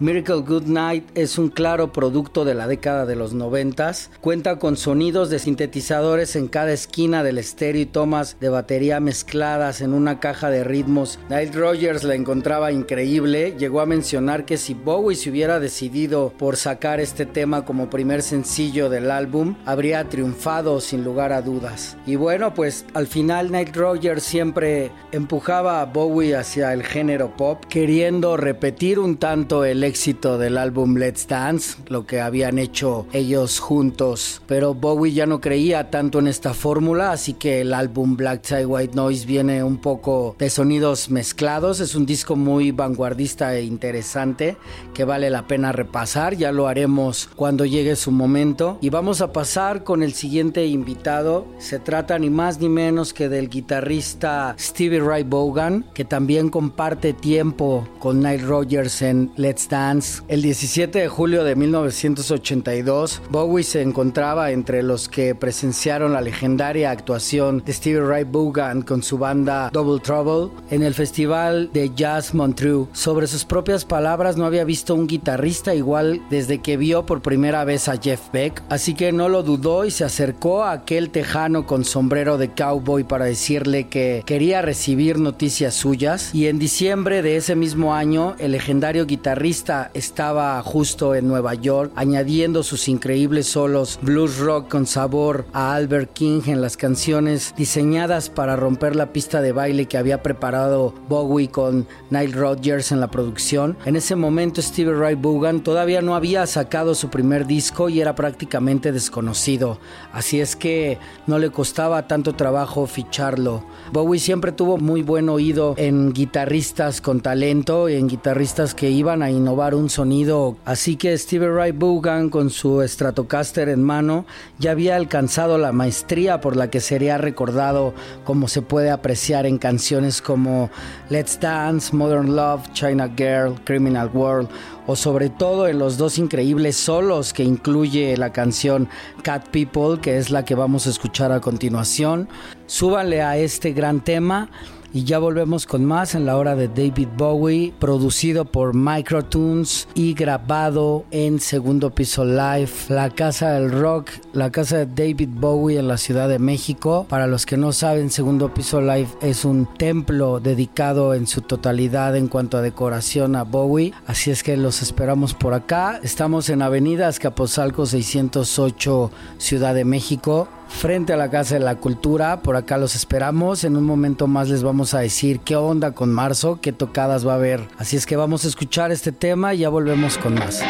[0.02, 4.10] Miracle Good Night es un claro producto de la década de los noventas.
[4.22, 9.82] Cuenta con sonidos de sintetizadores en cada esquina del estéreo y tomas de batería mezcladas
[9.82, 11.20] en una caja de ritmos.
[11.30, 13.56] Nile Rogers la encontraba increíble.
[13.60, 18.22] Llegó a mencionar que si Bowie se hubiera decidido por sacar este tema como primer
[18.22, 21.97] sencillo del álbum, habría triunfado sin lugar a dudas.
[22.06, 27.66] Y bueno, pues al final Nile Rogers siempre empujaba a Bowie hacia el género pop,
[27.68, 33.60] queriendo repetir un tanto el éxito del álbum Let's Dance, lo que habían hecho ellos
[33.60, 34.42] juntos.
[34.48, 38.66] Pero Bowie ya no creía tanto en esta fórmula, así que el álbum Black Tie
[38.66, 41.80] White Noise viene un poco de sonidos mezclados.
[41.80, 44.58] Es un disco muy vanguardista e interesante
[44.94, 46.36] que vale la pena repasar.
[46.36, 48.78] Ya lo haremos cuando llegue su momento.
[48.82, 51.48] Y vamos a pasar con el siguiente invitado.
[51.58, 57.14] Se trata ni más ni menos que del guitarrista Stevie Ray Vaughan, que también comparte
[57.14, 59.78] tiempo con Nile Rodgers en Let's Dance.
[60.27, 66.91] El 17 de julio de 1982, Bowie se encontraba entre los que presenciaron la legendaria
[66.91, 72.34] actuación de Stevie Ray Vaughan con su banda Double Trouble en el Festival de Jazz
[72.34, 72.89] Montreux.
[72.91, 77.63] Sobre sus propias palabras, no había visto un guitarrista igual desde que vio por primera
[77.63, 81.65] vez a Jeff Beck, así que no lo dudó y se acercó a aquel tejano
[81.65, 86.36] con sombrero de cowboy para decirle que quería recibir noticias suyas.
[86.36, 91.91] Y en diciembre de ese mismo año, el legendario guitarrista estaba justo en Nueva York,
[91.95, 98.30] añadiendo sus increíbles solos blues rock con sabor a Albert King en las canciones diseñadas
[98.32, 103.11] para romper la pista de baile que había preparado Bowie con Nile Rodgers en la
[103.11, 103.78] producción.
[103.86, 108.15] En ese momento Stevie Ray Vaughan todavía no había sacado su primer disco y era
[108.15, 109.80] prácticamente desconocido,
[110.11, 110.97] así es que
[111.28, 113.63] no le costaba tanto trabajo ficharlo.
[113.93, 119.30] Bowie siempre tuvo muy buen oído en guitarristas con talento, en guitarristas que iban a
[119.30, 120.57] innovar un sonido.
[120.66, 124.26] Así que Stevie Ray Vaughan con su Stratocaster en mano
[124.57, 127.93] ya había alcanzado la maestría por la que sería recordado
[128.24, 130.70] como se puede apreciar en canciones como
[131.10, 134.49] Let's Dance, Modern Love, China Girl, Criminal World
[134.88, 138.89] o sobre todo en los dos increíbles solos que incluye la canción
[139.22, 142.28] Cat People, que es la que vamos a escuchar a continuación.
[142.66, 144.49] Súbanle a este gran tema.
[144.92, 150.16] Y ya volvemos con más en la hora de David Bowie, producido por Microtunes y
[150.16, 155.88] grabado en Segundo Piso Live, la casa del rock, la casa de David Bowie en
[155.88, 157.06] la Ciudad de México.
[157.08, 162.16] Para los que no saben, Segundo Piso Live es un templo dedicado en su totalidad
[162.16, 163.94] en cuanto a decoración a Bowie.
[164.08, 166.00] Así es que los esperamos por acá.
[166.02, 172.41] Estamos en Avenida Azcapotzalco 608, Ciudad de México frente a la Casa de la Cultura.
[172.41, 173.63] Por acá los esperamos.
[173.63, 177.34] En un momento más les vamos a decir qué onda con marzo, qué tocadas va
[177.34, 177.67] a haber.
[177.78, 180.63] Así es que vamos a escuchar este tema y ya volvemos con más.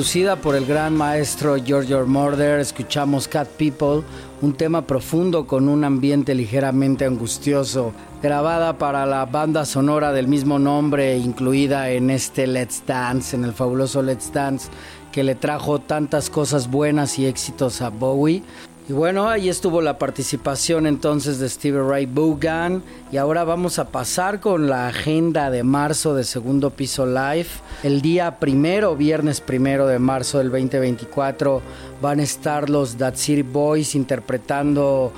[0.00, 4.02] Producida por el gran maestro Giorgio Murder, escuchamos Cat People,
[4.40, 7.92] un tema profundo con un ambiente ligeramente angustioso,
[8.22, 13.52] grabada para la banda sonora del mismo nombre, incluida en este Let's Dance, en el
[13.52, 14.70] fabuloso Let's Dance,
[15.12, 18.42] que le trajo tantas cosas buenas y éxitos a Bowie.
[18.90, 22.82] Y bueno, ahí estuvo la participación entonces de Stevie Ray Vaughan.
[23.12, 27.46] Y ahora vamos a pasar con la agenda de marzo de Segundo Piso Live.
[27.84, 31.62] El día primero, viernes primero de marzo del 2024,
[32.02, 35.12] van a estar los That City Boys interpretando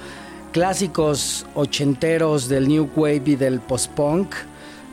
[0.53, 4.35] clásicos ochenteros del New Wave y del post-punk.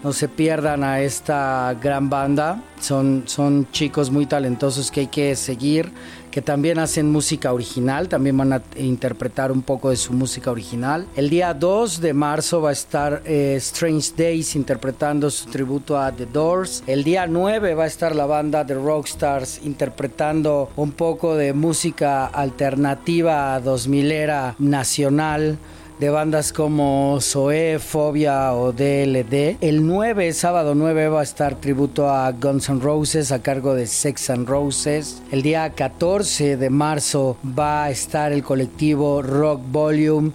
[0.06, 2.64] No se pierdan a esta gran banda.
[2.80, 5.92] Son, son chicos muy talentosos que hay que seguir,
[6.32, 11.08] que también hacen música original, también van a interpretar un poco de su música original.
[11.16, 16.12] El día 2 de marzo va a estar eh, Strange Days interpretando su tributo a
[16.12, 16.84] The Doors.
[16.88, 22.26] El día 9 va a estar la banda The Rockstars interpretando un poco de música
[22.26, 25.58] alternativa 2000 era nacional
[26.00, 29.58] de bandas como Zoe, Fobia o DLD.
[29.60, 33.86] El 9, sábado 9, va a estar tributo a Guns N' Roses a cargo de
[33.86, 35.22] Sex and Roses.
[35.30, 40.32] El día 14 de marzo va a estar el colectivo Rock Volume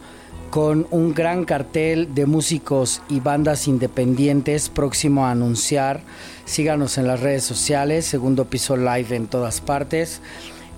[0.51, 6.03] con un gran cartel de músicos y bandas independientes próximo a anunciar.
[6.45, 10.21] Síganos en las redes sociales, segundo piso live en todas partes.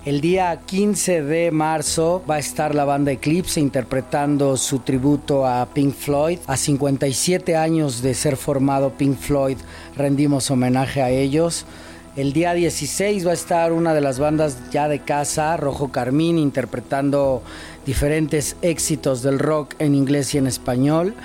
[0.07, 5.65] El día 15 de marzo va a estar la banda Eclipse interpretando su tributo a
[5.65, 6.39] Pink Floyd.
[6.47, 9.57] A 57 años de ser formado Pink Floyd,
[9.97, 11.65] rendimos homenaje a ellos.
[12.15, 16.37] El día 16 va a estar una de las bandas ya de casa, Rojo Carmín,
[16.37, 17.41] interpretando
[17.85, 21.15] diferentes éxitos del rock en inglés y en español.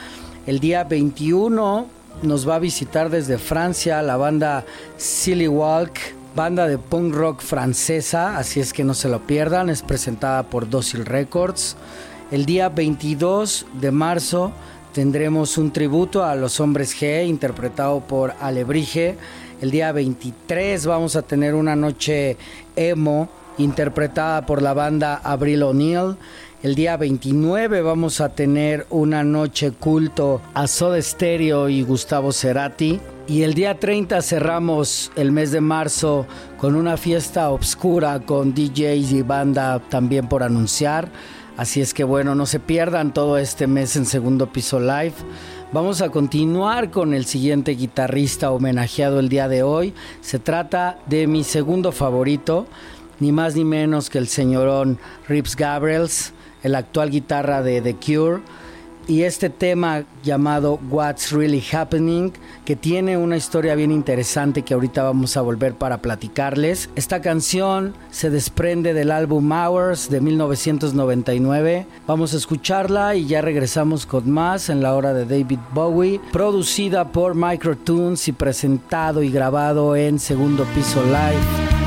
[0.49, 1.87] El día 21
[2.23, 4.65] nos va a visitar desde Francia la banda
[4.97, 6.01] Silly Walk,
[6.35, 10.69] banda de punk rock francesa, así es que no se lo pierdan, es presentada por
[10.69, 11.77] Docile Records.
[12.31, 14.53] El día 22 de marzo
[14.93, 19.17] tendremos un tributo a los hombres G interpretado por Alebrije.
[19.61, 22.37] El día 23 vamos a tener una noche
[22.77, 23.29] emo
[23.59, 26.17] interpretada por la banda Abril O'Neill.
[26.63, 33.01] El día 29 vamos a tener una noche culto a Soda Stereo y Gustavo Cerati.
[33.29, 36.27] Y el día 30 cerramos el mes de marzo
[36.59, 41.09] con una fiesta obscura con DJs y banda también por anunciar.
[41.57, 45.15] Así es que bueno, no se pierdan todo este mes en Segundo Piso Live.
[45.73, 49.95] Vamos a continuar con el siguiente guitarrista homenajeado el día de hoy.
[50.21, 52.67] Se trata de mi segundo favorito,
[53.21, 54.99] ni más ni menos que el señorón
[55.29, 58.43] Rips Gabriels el actual guitarra de The Cure,
[59.07, 62.33] y este tema llamado What's Really Happening,
[62.65, 66.91] que tiene una historia bien interesante que ahorita vamos a volver para platicarles.
[66.97, 71.87] Esta canción se desprende del álbum Hours de 1999.
[72.07, 77.11] Vamos a escucharla y ya regresamos con más en la hora de David Bowie, producida
[77.11, 81.82] por Microtunes y presentado y grabado en Segundo Piso Live.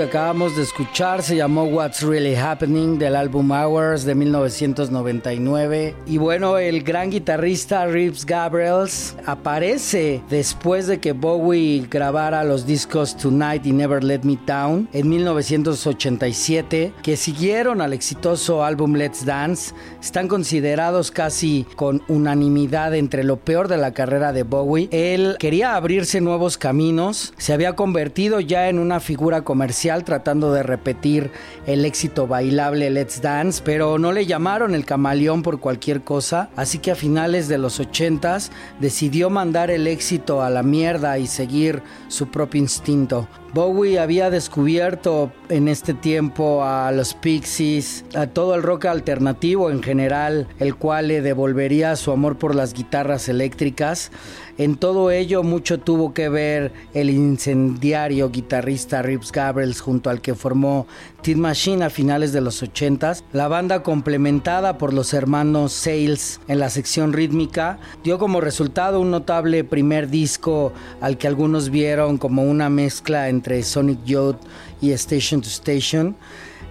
[0.00, 5.94] Que acabamos de escuchar se llamó What's Really Happening del álbum Hours de 1999.
[6.06, 13.14] Y bueno, el gran guitarrista Reeves Gabriels aparece después de que Bowie grabara los discos
[13.14, 19.74] Tonight y Never Let Me Down en 1987, que siguieron al exitoso álbum Let's Dance.
[20.00, 24.88] Están considerados casi con unanimidad entre lo peor de la carrera de Bowie.
[24.92, 30.62] Él quería abrirse nuevos caminos, se había convertido ya en una figura comercial tratando de
[30.62, 31.30] repetir
[31.66, 36.78] el éxito bailable Let's Dance, pero no le llamaron el camaleón por cualquier cosa, así
[36.78, 41.82] que a finales de los 80s decidió mandar el éxito a la mierda y seguir
[42.08, 43.28] su propio instinto.
[43.52, 49.82] Bowie había descubierto en este tiempo a los Pixies, a todo el rock alternativo en
[49.82, 54.12] general, el cual le devolvería su amor por las guitarras eléctricas.
[54.60, 60.34] En todo ello mucho tuvo que ver el incendiario guitarrista Rips Gabriels junto al que
[60.34, 60.86] formó
[61.22, 63.22] Tin Machine a finales de los 80s.
[63.32, 69.10] La banda complementada por los hermanos Sales en la sección rítmica dio como resultado un
[69.10, 74.36] notable primer disco al que algunos vieron como una mezcla entre Sonic Youth
[74.82, 76.16] y Station to Station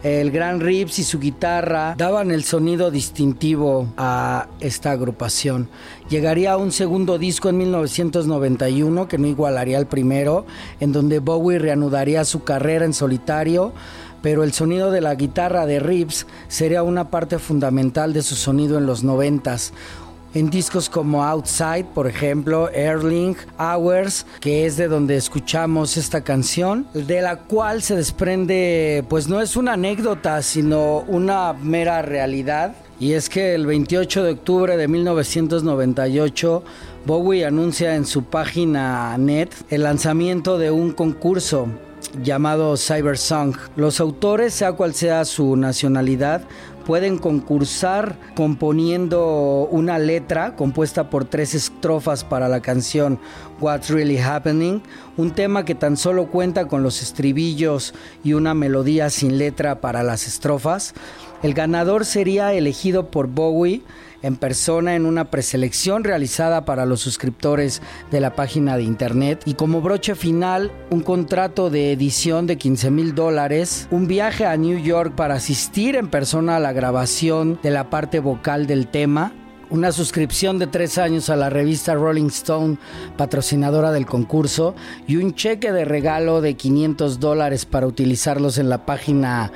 [0.03, 5.69] el gran Rips y su guitarra daban el sonido distintivo a esta agrupación.
[6.09, 10.45] Llegaría un segundo disco en 1991 que no igualaría al primero,
[10.79, 13.73] en donde Bowie reanudaría su carrera en solitario
[14.21, 18.77] pero el sonido de la guitarra de Rips sería una parte fundamental de su sonido
[18.77, 19.71] en los noventas
[20.33, 26.87] en discos como Outside, por ejemplo, Erling, Hours, que es de donde escuchamos esta canción,
[26.93, 32.75] de la cual se desprende, pues no es una anécdota, sino una mera realidad.
[32.99, 36.63] Y es que el 28 de octubre de 1998,
[37.05, 41.69] Bowie anuncia en su página net el lanzamiento de un concurso
[42.23, 43.55] llamado Cybersong.
[43.75, 46.43] Los autores, sea cual sea su nacionalidad,
[46.89, 53.19] pueden concursar componiendo una letra compuesta por tres estrofas para la canción
[53.61, 54.81] What's Really Happening,
[55.15, 60.01] un tema que tan solo cuenta con los estribillos y una melodía sin letra para
[60.01, 60.95] las estrofas.
[61.43, 63.83] El ganador sería elegido por Bowie
[64.21, 69.53] en persona en una preselección realizada para los suscriptores de la página de internet y
[69.53, 74.79] como broche final un contrato de edición de 15 mil dólares, un viaje a New
[74.79, 79.33] York para asistir en persona a la grabación de la parte vocal del tema,
[79.69, 82.77] una suscripción de tres años a la revista Rolling Stone,
[83.17, 84.75] patrocinadora del concurso,
[85.07, 89.51] y un cheque de regalo de 500 dólares para utilizarlos en la página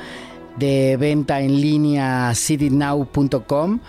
[0.57, 3.80] de venta en línea citynow.com.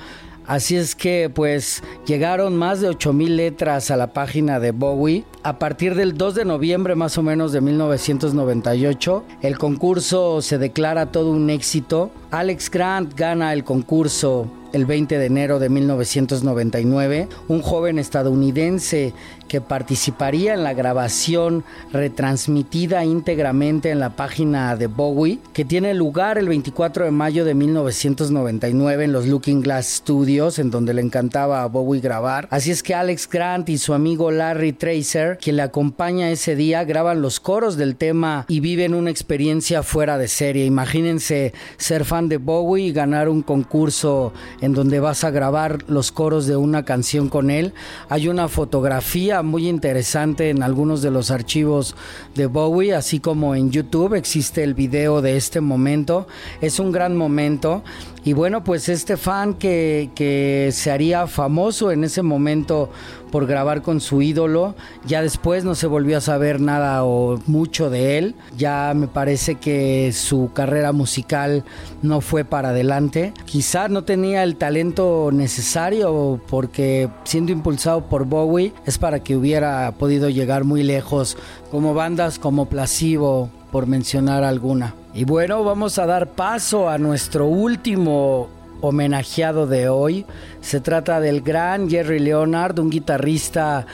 [0.47, 5.25] Así es que pues llegaron más de 8000 letras a la página de Bowie.
[5.43, 11.13] A partir del 2 de noviembre más o menos de 1998, el concurso se declara
[11.13, 12.11] todo un éxito.
[12.31, 19.15] Alex Grant gana el concurso el 20 de enero de 1999, un joven estadounidense
[19.49, 26.39] que participaría en la grabación retransmitida íntegramente en la página de Bowie, que tiene lugar
[26.39, 31.63] el 24 de mayo de 1999 en los Looking Glass Studios, en donde le encantaba
[31.63, 32.49] a Bowie grabar.
[32.51, 36.85] Así es que Alex Grant y su amigo Larry Tracer, quien le acompaña ese día,
[36.85, 40.65] graban los coros del tema y viven una experiencia fuera de serie.
[40.65, 46.13] Imagínense ser fan de Bowie y ganar un concurso en donde vas a grabar los
[46.13, 47.73] coros de una canción con él.
[48.09, 51.97] Hay una fotografía muy interesante en algunos de los archivos
[52.35, 56.27] de Bowie, así como en YouTube existe el video de este momento.
[56.61, 57.83] Es un gran momento
[58.25, 62.91] y bueno, pues este fan que, que se haría famoso en ese momento
[63.31, 67.91] por grabar con su ídolo, ya después no se volvió a saber nada o mucho
[67.91, 68.35] de él.
[68.57, 71.65] Ya me parece que su carrera musical
[72.01, 73.35] no fue para adelante.
[73.45, 79.93] Quizá no tenía el talento necesario porque siendo impulsado por Bowie es para que hubiera
[79.99, 81.37] podido llegar muy lejos
[81.71, 84.95] como bandas como Placebo por mencionar alguna.
[85.15, 88.49] Y bueno, vamos a dar paso a nuestro último
[88.81, 90.27] homenajeado de hoy.
[90.61, 93.85] Se trata del gran Jerry Leonard, un guitarrista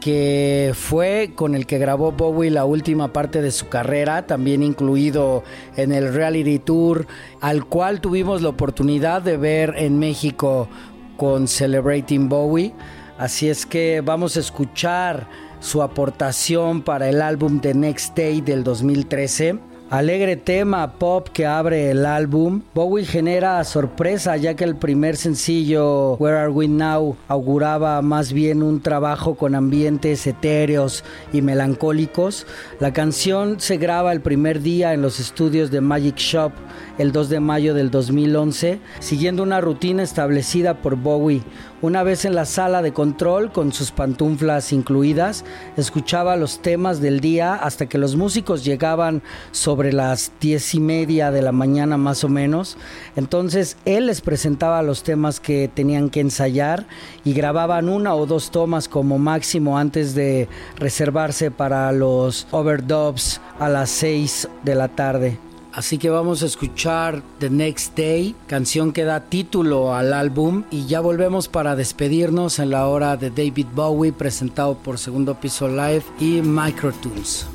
[0.00, 5.44] que fue con el que grabó Bowie la última parte de su carrera, también incluido
[5.76, 7.06] en el Reality Tour,
[7.42, 10.66] al cual tuvimos la oportunidad de ver en México
[11.18, 12.72] con Celebrating Bowie.
[13.18, 15.28] Así es que vamos a escuchar
[15.60, 19.58] su aportación para el álbum The Next Day del 2013.
[19.88, 26.16] alegre tema pop que abre el álbum, Bowie genera sorpresa ya que el primer sencillo
[26.16, 32.46] Where Are We Now auguraba más bien un trabajo con ambientes etéreos y melancólicos.
[32.80, 36.52] La canción se graba el primer día en los estudios de Magic Shop
[36.98, 41.42] el 2 de mayo del 2011, siguiendo una rutina establecida por Bowie.
[41.86, 45.44] Una vez en la sala de control, con sus pantuflas incluidas,
[45.76, 49.22] escuchaba los temas del día hasta que los músicos llegaban
[49.52, 52.76] sobre las diez y media de la mañana más o menos.
[53.14, 56.88] Entonces él les presentaba los temas que tenían que ensayar
[57.24, 63.68] y grababan una o dos tomas como máximo antes de reservarse para los overdubs a
[63.68, 65.45] las 6 de la tarde.
[65.76, 70.86] Así que vamos a escuchar The Next Day, canción que da título al álbum y
[70.86, 76.04] ya volvemos para despedirnos en la hora de David Bowie presentado por Segundo Piso Live
[76.18, 77.46] y Microtunes.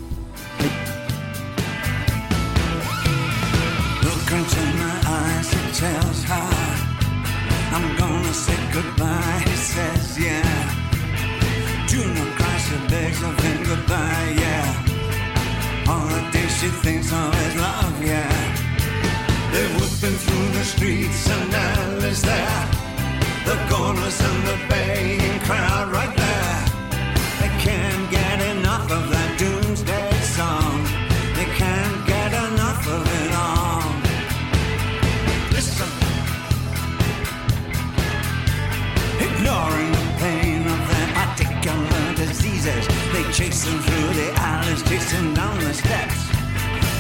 [44.92, 46.20] Chasing down the steps.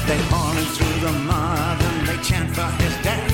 [0.07, 3.31] They haul him through the mud and they chant for his death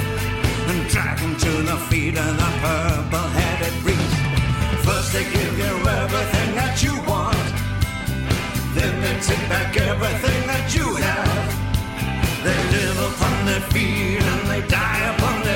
[0.70, 4.18] and drag him to the feet of the purple-headed priest.
[4.88, 7.48] First they give you everything that you want,
[8.74, 11.46] then they take back everything that you have.
[12.46, 15.47] They live upon their feet and they die upon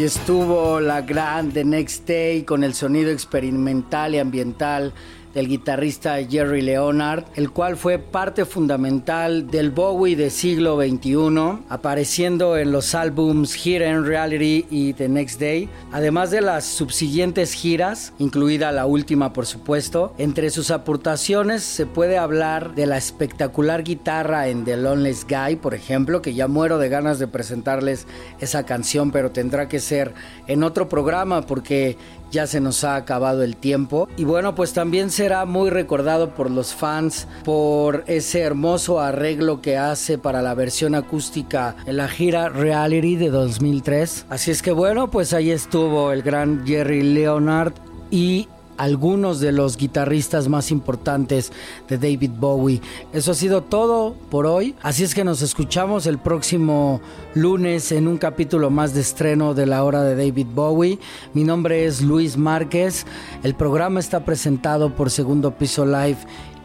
[0.00, 4.94] Ahí estuvo la gran The Next Day con el sonido experimental y ambiental
[5.34, 12.56] del guitarrista Jerry Leonard, el cual fue parte fundamental del Bowie del siglo XXI, apareciendo
[12.56, 18.12] en los álbums Here in Reality y The Next Day, además de las subsiguientes giras,
[18.18, 20.14] incluida la última por supuesto.
[20.18, 25.74] Entre sus aportaciones se puede hablar de la espectacular guitarra en The Loneless Guy, por
[25.74, 28.06] ejemplo, que ya muero de ganas de presentarles
[28.40, 30.12] esa canción, pero tendrá que ser
[30.46, 31.96] en otro programa porque
[32.30, 34.08] ya se nos ha acabado el tiempo.
[34.16, 39.76] Y bueno, pues también será muy recordado por los fans por ese hermoso arreglo que
[39.76, 44.26] hace para la versión acústica en la gira Reality de 2003.
[44.28, 47.72] Así es que bueno, pues ahí estuvo el gran Jerry Leonard
[48.10, 48.48] y
[48.80, 51.52] algunos de los guitarristas más importantes
[51.86, 52.80] de David Bowie.
[53.12, 54.74] Eso ha sido todo por hoy.
[54.80, 57.02] Así es que nos escuchamos el próximo
[57.34, 60.98] lunes en un capítulo más de estreno de la hora de David Bowie.
[61.34, 63.04] Mi nombre es Luis Márquez.
[63.42, 66.16] El programa está presentado por Segundo Piso Live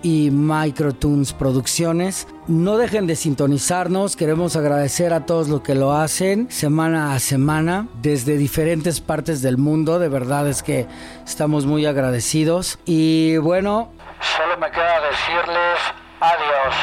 [0.06, 2.28] y Microtunes Producciones.
[2.48, 7.88] No dejen de sintonizarnos, queremos agradecer a todos los que lo hacen semana a semana
[8.04, 10.86] desde diferentes partes del mundo, de verdad es que
[11.26, 13.90] estamos muy agradecidos y bueno,
[14.38, 15.80] Solo me queda decirles
[16.20, 16.76] adiós.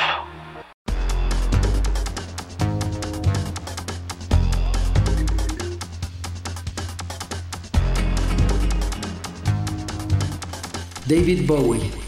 [11.06, 12.01] David Bowie.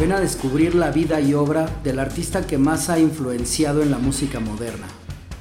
[0.00, 3.98] Ven a descubrir la vida y obra del artista que más ha influenciado en la
[3.98, 4.86] música moderna.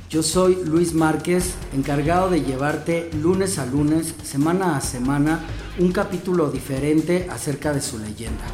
[0.10, 5.42] Yo soy Luis Márquez, encargado de llevarte lunes a lunes, semana a semana,
[5.78, 8.46] un capítulo diferente acerca de su leyenda.